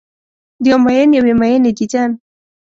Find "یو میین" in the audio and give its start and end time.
0.71-1.09